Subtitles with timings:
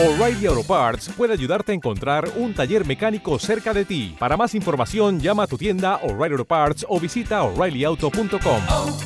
[0.00, 4.14] O'Reilly Auto Parts puede ayudarte a encontrar un taller mecánico cerca de ti.
[4.16, 8.62] Para más información, llama a tu tienda O'Reilly Auto Parts o visita oreillyauto.com.
[8.68, 8.98] oh,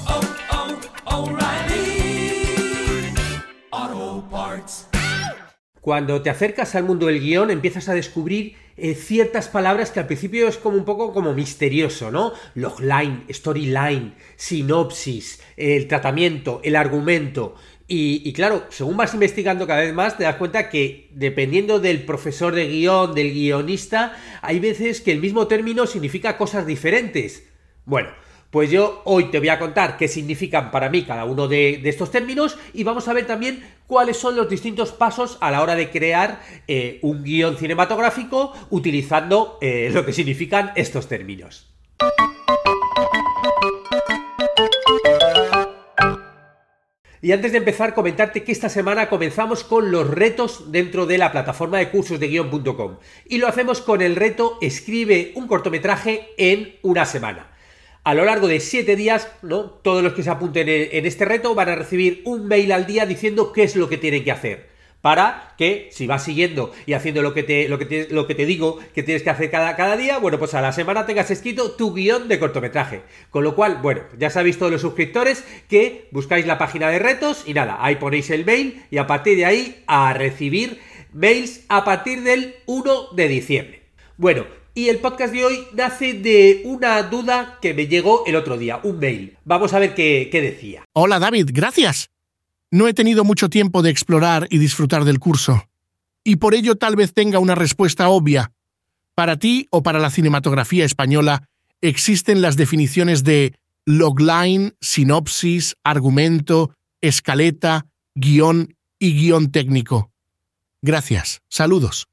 [3.72, 4.88] oh, Parts.
[5.80, 10.06] Cuando te acercas al mundo del guion empiezas a descubrir eh, ciertas palabras que al
[10.06, 12.32] principio es como un poco como misterioso, ¿no?
[12.54, 17.54] Logline, storyline, sinopsis, el tratamiento, el argumento.
[17.94, 22.54] Y, claro, según vas investigando cada vez más, te das cuenta que dependiendo del profesor
[22.54, 27.46] de guion, del guionista, hay veces que el mismo término significa cosas diferentes.
[27.84, 28.08] Bueno,
[28.48, 31.90] pues yo hoy te voy a contar qué significan para mí cada uno de, de
[31.90, 35.74] estos términos y vamos a ver también cuáles son los distintos pasos a la hora
[35.74, 41.68] de crear eh, un guion cinematográfico utilizando eh, lo que significan estos términos.
[47.24, 51.30] Y antes de empezar, comentarte que esta semana comenzamos con los retos dentro de la
[51.30, 52.96] plataforma de cursos de guión.com.
[53.28, 57.52] Y lo hacemos con el reto Escribe un cortometraje en una semana.
[58.02, 59.66] A lo largo de 7 días, ¿no?
[59.70, 63.06] Todos los que se apunten en este reto van a recibir un mail al día
[63.06, 64.71] diciendo qué es lo que tienen que hacer
[65.02, 68.34] para que si vas siguiendo y haciendo lo que te, lo que te, lo que
[68.34, 71.30] te digo que tienes que hacer cada, cada día, bueno, pues a la semana tengas
[71.30, 73.02] escrito tu guion de cortometraje.
[73.28, 77.42] Con lo cual, bueno, ya sabéis todos los suscriptores que buscáis la página de retos
[77.46, 80.80] y nada, ahí ponéis el mail y a partir de ahí a recibir
[81.12, 83.82] mails a partir del 1 de diciembre.
[84.16, 88.56] Bueno, y el podcast de hoy nace de una duda que me llegó el otro
[88.56, 89.36] día, un mail.
[89.44, 90.84] Vamos a ver qué, qué decía.
[90.94, 92.08] Hola David, gracias.
[92.72, 95.68] No he tenido mucho tiempo de explorar y disfrutar del curso,
[96.24, 98.52] y por ello tal vez tenga una respuesta obvia.
[99.14, 101.50] Para ti o para la cinematografía española
[101.82, 103.54] existen las definiciones de
[103.84, 107.84] logline, sinopsis, argumento, escaleta,
[108.14, 110.10] guion y guion técnico.
[110.80, 111.42] Gracias.
[111.50, 112.08] Saludos.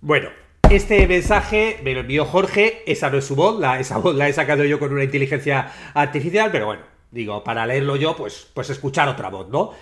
[0.00, 0.30] Bueno,
[0.70, 4.30] este mensaje me lo envió Jorge, esa no es su voz, la, esa voz la
[4.30, 8.70] he sacado yo con una inteligencia artificial, pero bueno, digo, para leerlo yo, pues, pues
[8.70, 9.72] escuchar otra voz, ¿no?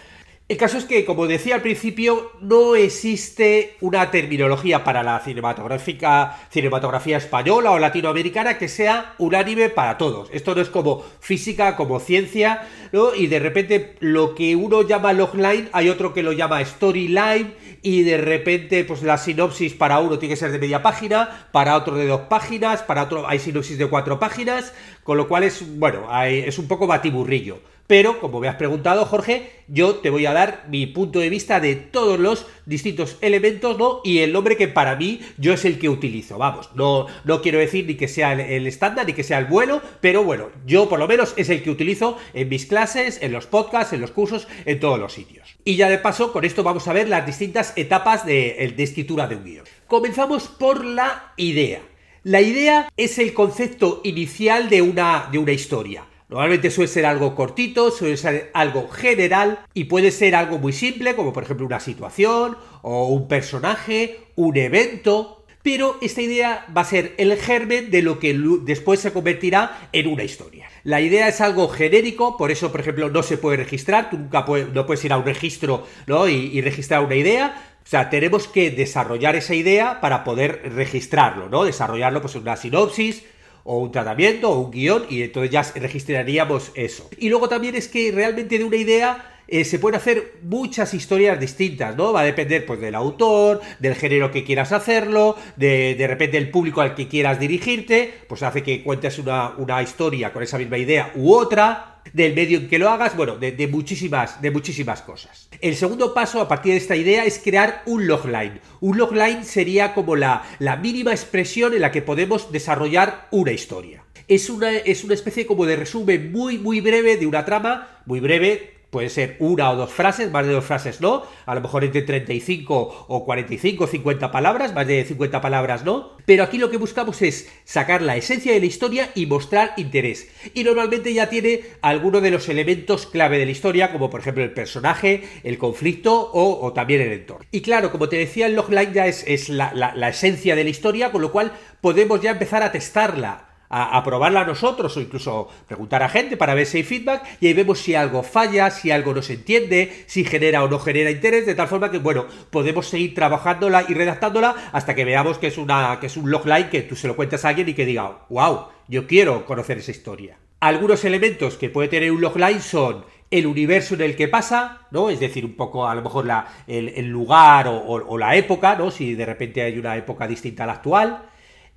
[0.49, 6.39] El caso es que, como decía al principio, no existe una terminología para la cinematográfica,
[6.51, 10.29] cinematografía española o latinoamericana que sea unánime para todos.
[10.33, 12.69] Esto no es como física, como ciencia.
[13.17, 17.53] Y de repente lo que uno llama logline, hay otro que lo llama storyline,
[17.83, 21.77] y de repente, pues la sinopsis para uno tiene que ser de media página, para
[21.77, 25.77] otro de dos páginas, para otro hay sinopsis de cuatro páginas, con lo cual es,
[25.77, 27.59] bueno, hay, es un poco batiburrillo.
[27.86, 31.60] Pero, como me has preguntado, Jorge, yo te voy a dar mi punto de vista
[31.60, 34.00] de todos los distintos elementos, ¿no?
[34.04, 36.36] Y el nombre que para mí yo es el que utilizo.
[36.38, 39.80] Vamos, no, no quiero decir ni que sea el, estándar ni que sea el bueno,
[40.00, 43.47] pero bueno, yo por lo menos es el que utilizo en mis clases, en los
[43.47, 45.56] podcasts, en los cursos, en todos los sitios.
[45.64, 49.28] Y ya de paso, con esto vamos a ver las distintas etapas de, de escritura
[49.28, 49.64] de un guion.
[49.86, 51.82] Comenzamos por la idea.
[52.24, 56.04] La idea es el concepto inicial de una, de una historia.
[56.28, 61.14] Normalmente suele ser algo cortito, suele ser algo general y puede ser algo muy simple,
[61.14, 65.44] como por ejemplo una situación o un personaje, un evento.
[65.62, 70.06] Pero esta idea va a ser el germen de lo que después se convertirá en
[70.09, 70.69] una historia.
[70.84, 74.44] La idea es algo genérico, por eso, por ejemplo, no se puede registrar, tú nunca
[74.44, 76.28] puedes, no puedes ir a un registro ¿no?
[76.28, 81.65] y, registrar una idea, o sea, tenemos que desarrollar esa idea para poder registrarlo, ¿no?
[81.65, 83.25] Desarrollarlo pues en una sinopsis,
[83.66, 87.09] o un tratamiento o un guion y entonces ya registraríamos eso.
[87.19, 91.38] Y luego también es que realmente de una idea eh, se pueden hacer muchas historias
[91.38, 92.12] distintas, ¿no?
[92.12, 96.50] Va a depender pues del autor, del género que quieras hacerlo, de, de repente el
[96.50, 100.78] público al que quieras dirigirte, pues hace que cuentes una, una historia con esa misma
[100.78, 105.49] idea u otra, del medio en que lo hagas, bueno, de, muchísimas, de muchísimas cosas.
[105.61, 108.61] El segundo paso a partir de esta idea es crear un logline.
[108.81, 114.05] Un logline sería como la, la mínima expresión en la que podemos desarrollar una historia.
[114.28, 118.21] Es una, es una especie como de resumen muy, muy breve de una trama, muy
[118.21, 121.84] breve, puede ser una o dos frases, más de dos frases no, a lo mejor
[121.84, 126.78] entre 35 o 45 50 palabras, más de 50 palabras no, pero aquí lo que
[126.78, 130.31] buscamos es sacar la esencia de la historia y mostrar interés.
[130.54, 134.43] Y normalmente ya tiene alguno de los elementos clave de la historia, como por ejemplo
[134.43, 137.45] el personaje, el conflicto o, también el entorno.
[137.51, 140.71] Y claro, como te decía, el logline ya es, es la, la esencia de la
[140.71, 141.53] historia, con lo cual
[141.83, 146.54] podemos ya empezar a testarla a, a, probarla nosotros o incluso preguntar a gente para
[146.54, 150.04] ver si hay feedback y ahí vemos si algo falla, si algo no se entiende,
[150.07, 153.95] si genera o no genera interés, de tal forma que, bueno, podemos seguir trabajándola y
[153.95, 157.16] redactándola hasta que veamos que es, una, que es un logline que tú se lo
[157.16, 160.39] cuentas a alguien y que diga, wow, yo quiero conocer esa historia.
[160.60, 165.10] Algunos elementos que puede tener un logline son el universo en el que pasa, ¿no?
[165.10, 168.91] Es decir, un poco a lo mejor la, el, lugar o la época, ¿no?
[168.91, 171.24] Si de repente hay una época distinta a la actual,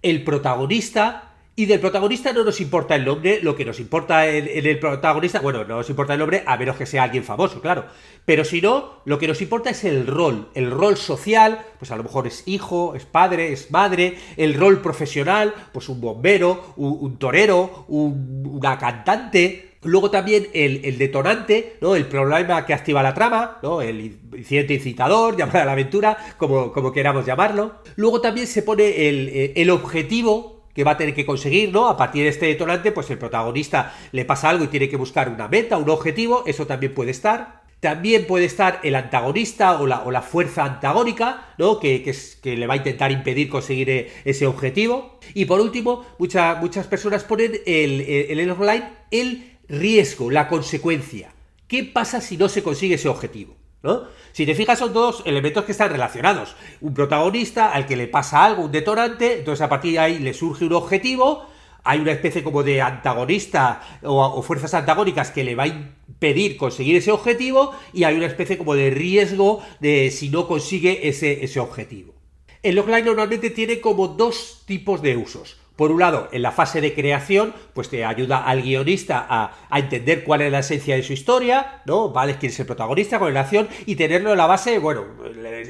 [0.01, 1.28] el protagonista,
[1.59, 5.41] y del protagonista no nos importa el nombre, lo que nos importa en, el protagonista,
[5.41, 7.83] bueno, no nos importa el nombre, a menos que sea alguien famoso, claro.
[8.23, 11.97] Pero si no, lo que nos importa es el rol, el rol social, pues a
[11.97, 17.17] lo mejor es hijo, es padre, es madre, el rol profesional, pues un bombero, un,
[17.17, 21.95] torero, un, una cantante, Luego también el, el, detonante, ¿no?
[21.95, 23.81] El problema que activa la trama, ¿no?
[23.81, 27.75] El incidente incitador, llamada a la aventura, como, como queramos llamarlo.
[27.95, 31.87] Luego también se pone el, el objetivo que va a tener que conseguir, ¿no?
[31.87, 35.29] A partir de este detonante, pues el protagonista le pasa algo y tiene que buscar
[35.29, 37.59] una meta, un objetivo, eso también puede estar.
[37.79, 41.79] También puede estar el antagonista o la, o la fuerza antagónica, ¿no?
[41.79, 45.17] Que, que, es, que, le va a intentar impedir conseguir ese objetivo.
[45.33, 51.33] Y por último, mucha, muchas personas ponen el, el, el online el riesgo, la consecuencia.
[51.67, 53.58] ¿Qué pasa si no se consigue ese objetivo?
[53.81, 54.03] ¿No?
[54.33, 56.55] Si te fijas, son todos elementos que están relacionados.
[56.81, 60.33] Un protagonista al que le pasa algo, un detonante, entonces a partir de ahí le
[60.33, 61.45] surge un objetivo,
[61.83, 66.97] hay una especie como de antagonista o, fuerzas antagónicas que le va a impedir conseguir
[66.97, 71.59] ese objetivo y hay una especie como de riesgo de si no consigue ese, ese
[71.59, 72.13] objetivo.
[72.61, 75.58] El logline normalmente tiene como dos tipos de usos.
[75.79, 80.25] Por un lado, en la fase de creación, pues te ayuda al guionista a, entender
[80.25, 82.09] cuál es la esencia de su historia, ¿no?
[82.09, 82.35] ¿Vale?
[82.37, 85.05] Quién es el protagonista con la acción y tenerlo en la base, bueno,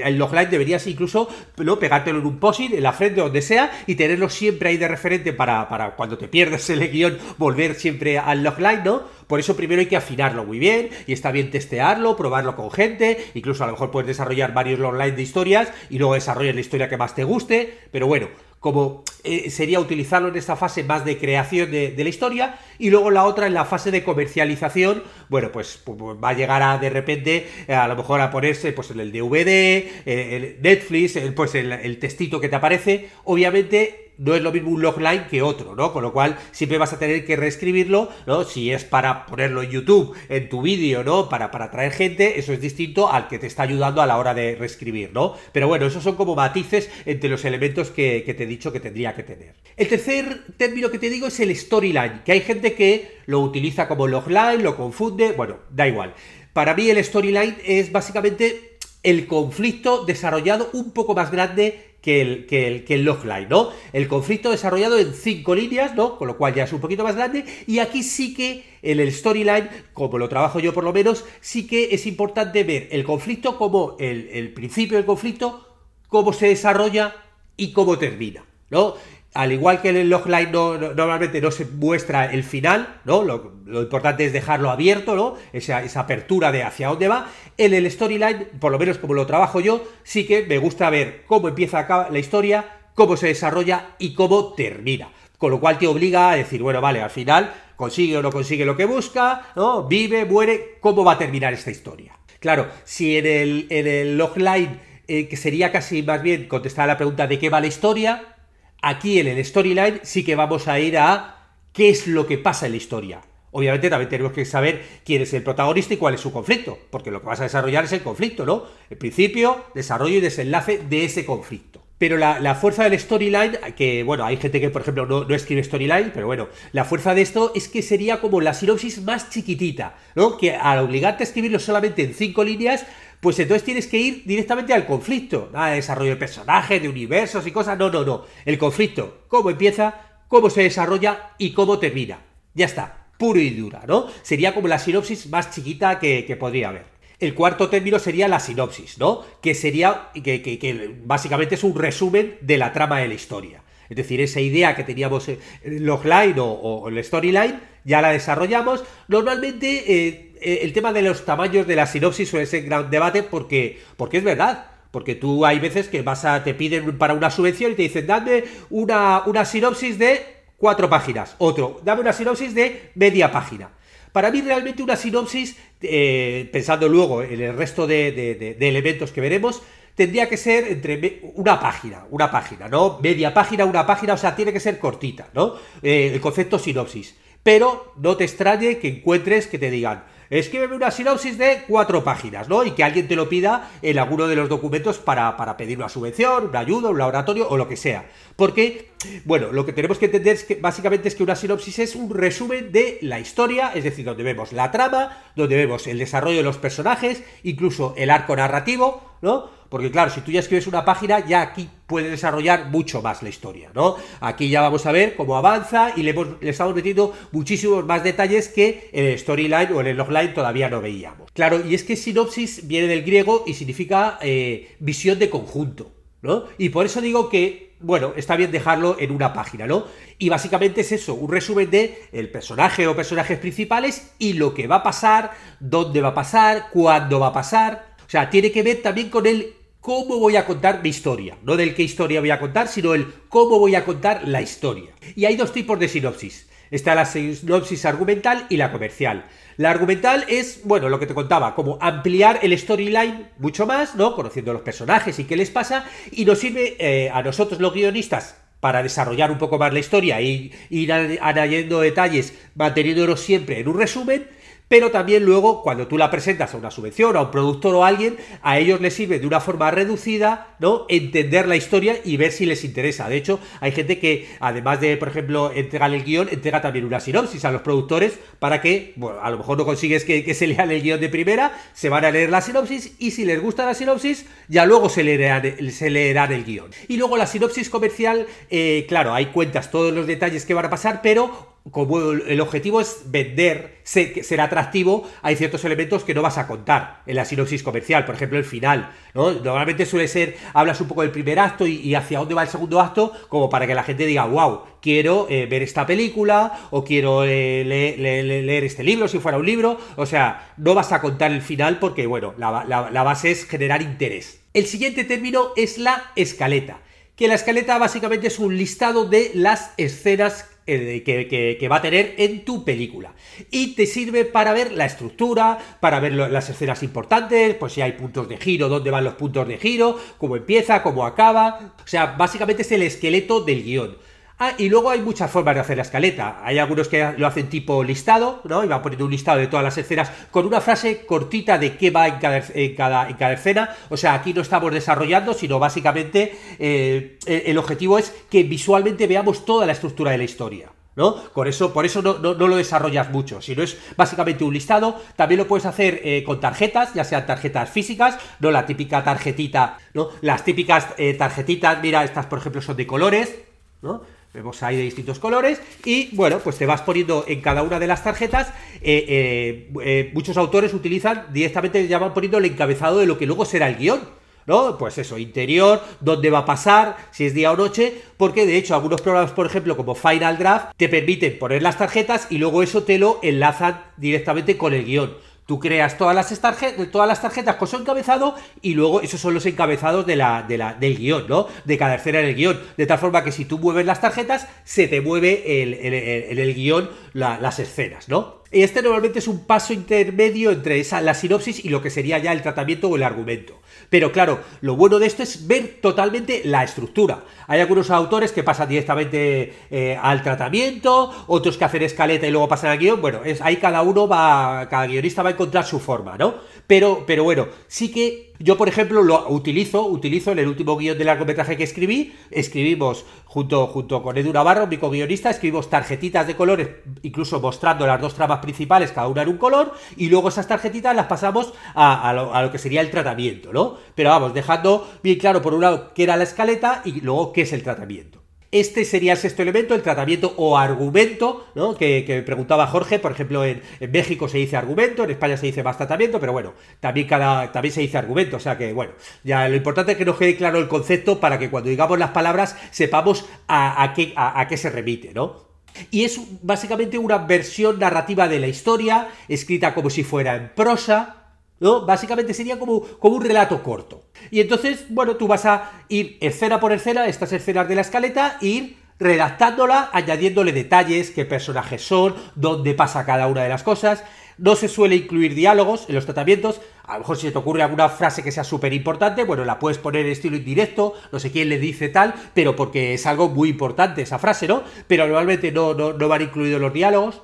[0.04, 1.78] el logline deberías incluso ¿no?
[1.78, 5.32] pegártelo en un posit, en la frente, donde sea, y tenerlo siempre ahí de referente
[5.32, 9.04] para, cuando te pierdes el guion, volver siempre al logline, ¿no?
[9.28, 13.28] Por eso primero hay que afinarlo muy bien y está bien testearlo, probarlo con gente,
[13.36, 16.90] incluso a lo mejor puedes desarrollar varios logline de historias y luego desarrollar la historia
[16.90, 18.30] que más te guste, pero bueno,
[18.60, 23.12] como eh, sería utilizarlo en esta fase más de creación de, la historia y luego
[23.12, 27.48] la otra en la fase de comercialización, bueno, pues, va a llegar a de repente
[27.68, 31.72] eh, a lo mejor a ponerse pues en el DVD, eh, el Netflix, pues el,
[31.72, 35.92] el textito que te aparece, obviamente no es lo mismo un logline que otro, ¿no?
[35.92, 38.44] Con lo cual siempre vas a tener que reescribirlo, ¿no?
[38.44, 41.30] Si es para ponerlo en YouTube, en tu vídeo, ¿no?
[41.30, 44.34] Para, para atraer gente, eso es distinto al que te está ayudando a la hora
[44.34, 45.36] de reescribir, ¿no?
[45.52, 48.80] Pero bueno, esos son como matices entre los elementos que, que te he dicho que
[48.80, 49.56] tendría que tener.
[49.78, 53.88] El tercer término que te digo es el storyline, que hay gente que lo utiliza
[53.88, 56.14] como logline, lo confunde, bueno, da igual.
[56.52, 58.69] Para mí el storyline es básicamente
[59.04, 63.06] el conflicto desarrollado un poco más grande que el, que el, que el
[63.50, 63.70] ¿no?
[63.92, 66.18] El conflicto desarrollado en cinco líneas, ¿no?
[66.18, 67.46] Con lo cual ya es un poquito más grande.
[67.68, 71.68] Y aquí sí que en el storyline, como lo trabajo yo por lo menos, sí
[71.68, 75.66] que es importante ver el conflicto como el, el principio del conflicto,
[76.08, 77.16] cómo se desarrolla
[77.58, 78.96] y cómo termina, ¿no?
[79.34, 83.24] Al igual que en el logline no, no, normalmente no se muestra el final, ¿no?
[83.24, 85.36] Lo, importante es dejarlo abierto, ¿no?
[85.54, 87.28] Esa, apertura de hacia dónde va.
[87.58, 91.24] En el storyline, por lo menos como lo trabajo yo, sí que me gusta ver
[91.28, 92.66] cómo empieza la historia,
[92.96, 95.12] cómo se desarrolla y cómo termina.
[95.38, 98.66] Con lo cual te obliga a decir, bueno, vale, al final consigue o no consigue
[98.66, 99.88] lo que busca, ¿no?
[99.88, 102.18] Vive, muere, ¿cómo va a terminar esta historia?
[102.40, 106.98] Claro, si en el, en logline, eh, que sería casi más bien contestar a la
[106.98, 108.36] pregunta de qué va la historia,
[108.82, 111.36] Aquí en el storyline sí que vamos a ir a
[111.74, 113.22] qué es lo que pasa en la historia.
[113.52, 117.12] Obviamente también tenemos que saber quién es el protagonista y cuál es su conflicto, porque
[117.12, 118.64] lo que vas a desarrollar es el conflicto, ¿no?
[118.90, 121.69] El principio, desarrollo y desenlace de ese conflicto.
[122.00, 125.36] Pero la, la fuerza del storyline, que bueno, hay gente que por ejemplo no, no,
[125.36, 129.30] escribe storyline, pero bueno, la fuerza de esto es que sería como la sinopsis más
[129.30, 130.38] chiquitita, ¿no?
[130.38, 132.86] Que al obligarte a escribirlo solamente en cinco líneas,
[133.20, 135.50] pues entonces tienes que ir directamente al conflicto.
[135.52, 137.78] Nada de desarrollo de personajes, de universos y cosas.
[137.78, 138.26] No, no, no.
[138.46, 142.22] El conflicto, cómo empieza, cómo se desarrolla y cómo termina.
[142.54, 144.08] Ya está, puro y dura, ¿no?
[144.22, 146.99] Sería como la sinopsis más chiquita que, que podría haber.
[147.20, 149.24] El cuarto término sería la sinopsis, ¿no?
[149.42, 153.62] Que sería, que, básicamente es un resumen de la trama de la historia.
[153.90, 158.84] Es decir, esa idea que teníamos en logline o, o el storyline, ya la desarrollamos.
[159.08, 163.80] Normalmente, eh, el tema de los tamaños de la sinopsis suele ser gran debate porque,
[163.98, 164.68] porque es verdad.
[164.92, 168.08] Porque tú hay veces que vas a, te piden para una subvención y te dicen,
[168.08, 170.22] dame una, una sinopsis de
[170.58, 171.36] cuatro páginas.
[171.38, 173.70] Otro, dame una sinopsis de media página.
[174.12, 179.62] Para mí realmente una sinopsis, eh, pensando luego en el resto de, elementos que veremos,
[179.96, 183.00] tendría que ser entre una página, una página, ¿no?
[183.02, 185.56] Media página, una página, o sea, tiene que ser cortita, ¿no?
[185.82, 187.16] Eh, el concepto sinopsis.
[187.44, 192.48] Pero no te extrañe que encuentres que te digan, escríbeme una sinopsis de cuatro páginas,
[192.48, 192.64] ¿no?
[192.64, 195.90] Y que alguien te lo pida en alguno de los documentos para, para pedir una
[195.90, 198.10] subvención, una ayuda, un laboratorio o lo que sea.
[198.36, 198.92] Porque,
[199.26, 202.10] bueno, lo que tenemos que entender es que básicamente es que una sinopsis es un
[202.14, 206.44] resumen de la historia, es decir, donde vemos la trama, donde vemos el desarrollo de
[206.44, 209.59] los personajes, incluso el arco narrativo, ¿no?
[209.70, 213.30] Porque claro, si tú ya escribes una página, ya aquí puede desarrollar mucho más la
[213.30, 213.96] historia, ¿no?
[214.20, 218.04] Aquí ya vamos a ver cómo avanza y le, hemos, le estamos metiendo muchísimos más
[218.04, 221.32] detalles que en el storyline o en el logline todavía no veíamos.
[221.34, 226.46] Claro, y es que sinopsis viene del griego y significa eh, visión de conjunto, ¿no?
[226.58, 229.86] Y por eso digo que bueno, está bien dejarlo en una página, ¿no?
[230.18, 234.68] Y básicamente es eso, un resumen de el personaje o personajes principales y lo que
[234.68, 237.96] va a pasar, dónde va a pasar, cuándo va a pasar.
[238.06, 241.38] O sea, tiene que ver también con el cómo voy a contar mi historia.
[241.44, 244.92] No del qué historia voy a contar, sino el cómo voy a contar la historia.
[245.16, 246.48] Y hay dos tipos de sinopsis.
[246.72, 249.26] Está la sinopsis argumental y la comercial.
[249.58, 254.16] La argumental es, bueno, lo que te contaba, como ampliar el storyline mucho más, ¿no?
[254.16, 258.38] Conociendo los personajes y qué les pasa, y nos sirve eh, a nosotros los guionistas
[258.60, 263.78] para desarrollar un poco más la historia e ir añadiendo detalles, manteniéndonos siempre en un
[263.78, 264.28] resumen,
[264.70, 267.88] pero también luego cuando tú la presentas a una subvención, a un productor o a
[267.90, 270.86] alguien, a ellos les sirve de una forma reducida, ¿no?
[270.88, 273.10] Entender la historia y ver si les interesa.
[273.10, 277.00] De hecho, hay gente que, además de, por ejemplo, entregar el guion, entrega también una
[277.00, 280.70] sinopsis a los productores para que, bueno, a lo mejor no consigues que, se lean
[280.70, 283.74] el guion de primera, se van a leer la sinopsis y si les gusta la
[283.74, 286.70] sinopsis, ya luego se leerán, se el guion.
[286.88, 290.70] Y luego la sinopsis comercial, eh, claro, hay cuentas todos los detalles que van a
[290.70, 296.38] pasar, pero como el objetivo es vender, ser, atractivo, hay ciertos elementos que no vas
[296.38, 299.32] a contar en la sinopsis comercial, por ejemplo el final, ¿no?
[299.32, 302.80] Normalmente suele ser, hablas un poco del primer acto y, hacia dónde va el segundo
[302.80, 307.24] acto, como para que la gente diga, wow, quiero eh, ver esta película o quiero
[307.24, 311.42] eh, leer, este libro si fuera un libro, o sea, no vas a contar el
[311.42, 314.42] final porque, bueno, la base es generar interés.
[314.54, 316.80] El siguiente término es la escaleta
[317.20, 322.16] que la escaleta básicamente es un listado de las escenas eh, que, va a tener
[322.18, 323.14] en tu película.
[323.52, 327.94] Y te sirve para ver la estructura, para ver las escenas importantes, pues si hay
[327.94, 331.76] puntos de giro, dónde van los puntos de giro, cómo empieza, cómo acaba.
[331.84, 333.98] O sea, básicamente es el esqueleto del guion.
[334.42, 336.40] Ah, y luego hay muchas formas de hacer la escaleta.
[336.46, 338.64] Hay algunos que lo hacen tipo listado, ¿no?
[338.64, 341.92] Y van poniendo un listado de todas las escenas con una frase cortita de qué
[341.92, 342.42] va en cada,
[342.78, 343.76] cada, en cada escena.
[343.90, 349.44] O sea, aquí no estamos desarrollando, sino básicamente eh, el objetivo es que visualmente veamos
[349.44, 350.70] toda la estructura de la historia.
[350.96, 351.16] ¿no?
[351.16, 353.42] Por eso, por eso no, lo desarrollas mucho.
[353.42, 357.26] Si no es básicamente un listado, también lo puedes hacer eh, con tarjetas, ya sean
[357.26, 360.10] tarjetas físicas, no la típica tarjetita, ¿no?
[360.22, 363.36] Las típicas eh, tarjetitas, mira, estas por ejemplo son de colores,
[363.82, 364.02] ¿no?
[364.32, 367.88] Vemos ahí de distintos colores y bueno, pues te vas poniendo en cada una de
[367.88, 368.50] las tarjetas.
[368.82, 373.26] Eh, eh, eh, muchos autores utilizan directamente, ya van poniendo el encabezado de lo que
[373.26, 374.20] luego será el guion.
[374.46, 374.78] ¿no?
[374.78, 378.74] Pues eso, interior, dónde va a pasar, si es día o noche, porque de hecho
[378.76, 382.84] algunos programas, por ejemplo, como Final Draft, te permiten poner las tarjetas y luego eso
[382.84, 385.14] te lo enlazan directamente con el guion.
[385.50, 389.34] Tú creas todas las, tarjetas, todas las tarjetas con su encabezado y luego esos son
[389.34, 391.48] los encabezados de la, de la, del guion, ¿no?
[391.66, 392.60] De cada escena en el guion.
[392.78, 396.92] De tal forma que si tú mueves las tarjetas, se te mueve en el, guion
[397.14, 398.39] las escenas, ¿no?
[398.52, 402.32] Este normalmente es un paso intermedio entre esa, la sinopsis y lo que sería ya
[402.32, 403.60] el tratamiento o el argumento.
[403.92, 407.24] Pero claro, lo bueno de esto es ver totalmente la estructura.
[407.48, 412.48] Hay algunos autores que pasan directamente eh, al tratamiento, otros que hacen escaleta y luego
[412.48, 413.02] pasan al guion.
[413.02, 416.36] Bueno, es, ahí cada uno va, cada guionista va a encontrar su forma, ¿no?
[416.66, 420.98] Pero, pero bueno, sí que yo, por ejemplo, lo utilizo, utilizo en el último guion
[420.98, 426.38] de largometraje que escribí, escribimos junto, junto con Edu Navarro, mi co-guionista, escribimos tarjetitas de
[426.38, 426.70] colores,
[427.04, 430.96] incluso mostrando las dos tramas principales, cada una en un color, y luego esas tarjetitas
[430.96, 433.78] las pasamos a, lo, a lo, que sería el tratamiento, ¿no?
[433.94, 437.42] Pero vamos, dejando bien claro por un lado qué era la escaleta y luego qué
[437.42, 438.19] es el tratamiento.
[438.52, 441.76] Este sería el sexto elemento, el tratamiento o argumento, ¿no?
[441.76, 445.78] Que, preguntaba Jorge, por ejemplo, en, México se dice argumento, en España se dice más
[445.78, 449.56] tratamiento, pero bueno, también, cada, también se dice argumento, o sea que, bueno, ya lo
[449.56, 453.26] importante es que nos quede claro el concepto para que cuando digamos las palabras sepamos
[453.48, 455.50] a, qué, a qué se remite, ¿no?
[455.92, 461.19] Y es básicamente una versión narrativa de la historia, escrita como si fuera en prosa,
[461.60, 461.86] ¿no?
[461.86, 464.04] Básicamente sería como, como un relato corto.
[464.32, 468.38] Y entonces, bueno, tú vas a ir escena por escena, estas escenas de la escaleta,
[468.42, 474.04] e ir redactándola, añadiéndole detalles, qué personajes son, dónde pasa cada una de las cosas.
[474.38, 476.62] No se suele incluir diálogos en los tratamientos.
[476.84, 479.78] A lo mejor si te ocurre alguna frase que sea súper importante, bueno, la puedes
[479.78, 483.50] poner en estilo indirecto, no sé quién le dice tal, pero porque es algo muy
[483.50, 484.64] importante esa frase, ¿no?
[484.88, 487.22] Pero normalmente no, no, no van incluidos los diálogos.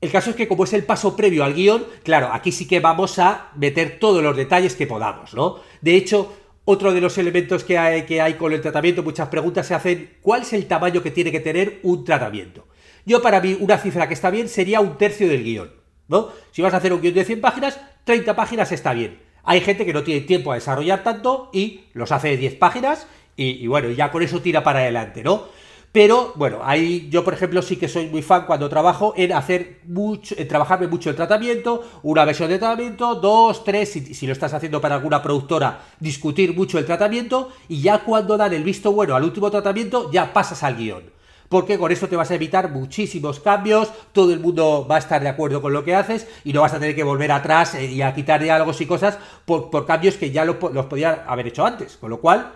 [0.00, 2.78] El caso es que como es el paso previo al guion, claro, aquí sí que
[2.78, 5.56] vamos a meter todos los detalles que podamos, ¿no?
[5.80, 6.32] De hecho,
[6.64, 10.18] otro de los elementos que hay, que hay con el tratamiento, muchas preguntas se hacen,
[10.22, 12.68] ¿cuál es el tamaño que tiene que tener un tratamiento?
[13.06, 15.72] Yo para mí una cifra que está bien sería un tercio del guion,
[16.06, 16.28] ¿no?
[16.52, 19.18] Si vas a hacer un guion de 100 páginas, 30 páginas está bien.
[19.42, 23.08] Hay gente que no tiene tiempo a desarrollar tanto y los hace de 10 páginas
[23.34, 25.48] y, y bueno, ya con eso tira para adelante, ¿no?
[25.90, 29.80] Pero bueno, ahí yo por ejemplo sí que soy muy fan cuando trabajo en hacer
[29.86, 34.52] mucho, en trabajarme mucho el tratamiento, una versión de tratamiento, dos, tres, si, lo estás
[34.52, 39.16] haciendo para alguna productora, discutir mucho el tratamiento y ya cuando dan el visto bueno
[39.16, 41.04] al último tratamiento ya pasas al guion.
[41.48, 45.22] Porque con esto te vas a evitar muchísimos cambios, todo el mundo va a estar
[45.22, 47.86] de acuerdo con lo que haces y no vas a tener que volver atrás eh,
[47.86, 51.64] y a quitar diálogos y cosas por, cambios que ya lo, los podías haber hecho
[51.64, 51.96] antes.
[51.96, 52.52] Con lo cual,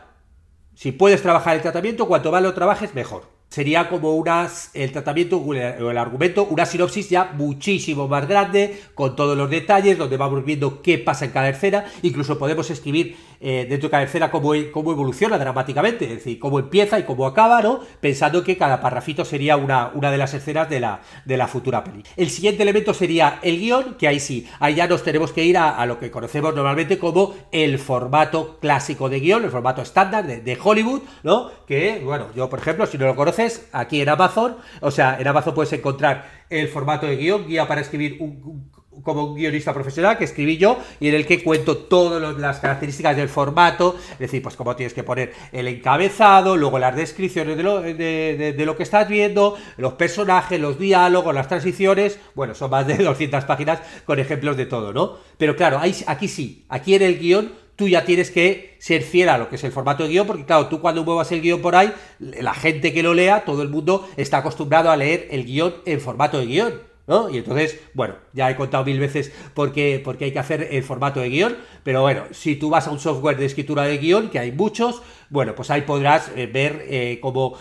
[0.74, 3.30] si puedes trabajar el tratamiento, cuanto más lo trabajes, mejor.
[3.48, 9.14] Sería como unas, el tratamiento o el argumento, una sinopsis ya muchísimo más grande, con
[9.14, 11.84] todos los detalles, donde vamos viendo qué pasa en cada escena.
[12.00, 13.14] Incluso podemos escribir
[13.44, 17.61] eh, de cada escena cómo, cómo, evoluciona dramáticamente, es decir, cómo empieza y cómo acaba,
[17.61, 17.80] ¿no?
[18.00, 21.82] Pensando que cada parrafito sería una, una de las escenas de la, de la futura
[21.82, 22.04] peli.
[22.16, 25.58] El siguiente elemento sería el guion, que ahí sí, ahí ya nos tenemos que ir
[25.58, 30.25] a, a lo que conocemos normalmente como el formato clásico de guion, el formato estándar
[30.26, 31.50] de, de Hollywood, ¿no?
[31.66, 35.26] Que, bueno, yo por ejemplo, si no lo conoces, aquí en Amazon, o sea, en
[35.26, 38.70] Amazon puedes encontrar el formato de guion, guía para escribir un
[39.02, 43.28] como guionista profesional que escribí yo y en el que cuento todas las características del
[43.28, 47.80] formato, es decir, pues cómo tienes que poner el encabezado, luego las descripciones de lo,
[47.80, 52.97] de, lo, que estás viendo, los personajes, los diálogos, las transiciones, bueno, son más de
[53.02, 55.18] 200 páginas con ejemplos de todo, ¿no?
[55.38, 59.38] Pero claro, aquí sí, aquí en el guion tú ya tienes que ser fiel a
[59.38, 61.75] lo que es el formato de guion, porque claro, tú cuando muevas el guion por
[61.75, 65.75] ahí, la gente que lo lea, todo el mundo está acostumbrado a leer el guion
[65.85, 66.91] en formato de guion.
[67.06, 70.68] Y entonces, bueno, ya he contado mil veces por qué, por qué hay que hacer
[70.71, 73.99] el formato de guion, pero bueno, si tú vas a un software de escritura de
[73.99, 77.56] guion, que hay muchos, bueno, pues ahí podrás eh, ver eh, cómo,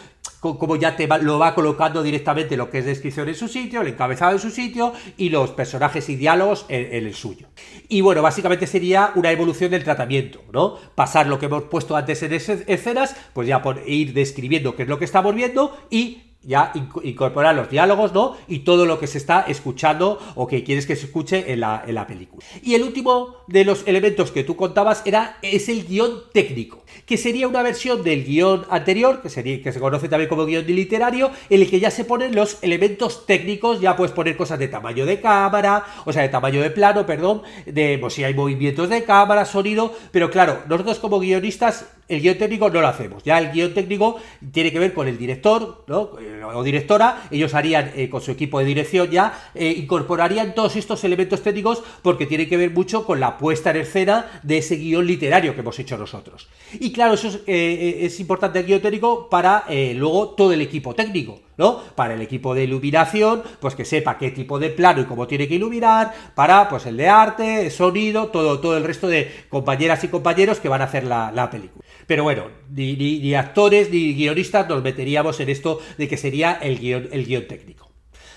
[0.79, 4.31] ya te lo va colocando directamente lo que es descripción en su sitio, el encabezado
[4.31, 7.48] en su sitio y los personajes y diálogos en, en el suyo.
[7.89, 10.77] Y bueno, básicamente sería una evolución del tratamiento, ¿no?
[10.95, 14.89] Pasar lo que hemos puesto antes en escenas, pues ya por ir describiendo qué es
[14.89, 16.71] lo que estamos viendo y ya
[17.03, 18.35] incorporar los diálogos, ¿no?
[18.47, 21.83] Y todo lo que se está escuchando o que quieres que se escuche en la,
[21.85, 22.43] en la película.
[22.63, 27.17] Y el último de los elementos que tú contabas era, es el guion técnico, que
[27.17, 31.31] sería una versión del guion anterior, que, sería, que se conoce también como guion literario,
[31.49, 35.05] en el que ya se ponen los elementos técnicos, ya puedes poner cosas de tamaño
[35.05, 39.03] de cámara, o sea, de tamaño de plano, perdón, de pues, si hay movimientos de
[39.03, 43.24] cámara, sonido, pero claro, nosotros como guionistas el guion técnico no lo hacemos.
[43.24, 44.19] Ya el guion técnico
[44.51, 46.11] tiene que ver con el director ¿no?
[46.53, 47.24] o directora.
[47.31, 51.81] Ellos harían eh, con su equipo de dirección ya, eh, incorporarían todos estos elementos técnicos
[52.01, 55.61] porque tiene que ver mucho con la puesta en escena de ese guion literario que
[55.61, 56.50] hemos hecho nosotros.
[56.74, 60.93] Y claro, eso es, eh, es importante el guion técnico para luego todo el equipo
[60.93, 61.39] técnico.
[61.57, 61.79] ¿No?
[61.96, 65.48] Para el equipo de iluminación, pues que sepa qué tipo de plano y cómo tiene
[65.48, 70.07] que iluminar, para pues el de arte, sonido, todo, todo el resto de compañeras y
[70.07, 71.83] compañeros que van a hacer la, la película.
[72.07, 76.53] Pero bueno, ni, ni, ni, actores ni guionistas nos meteríamos en esto de que sería
[76.53, 77.90] el guion, el guion técnico.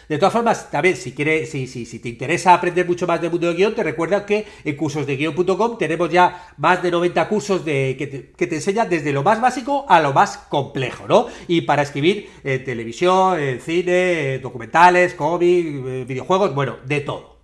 [0.09, 3.31] De todas formas, también, si, quieres, si, si, si te interesa aprender mucho más del
[3.31, 7.97] mundo del guion, te recuerda que en cursosdeguión.com tenemos ya más de 90 cursos de,
[7.99, 11.27] que, te, que, te, enseñan desde lo más básico a lo más complejo, ¿no?
[11.49, 17.35] Y para escribir en televisión, en cine, en documentales, cómics, videojuegos, bueno, de todo.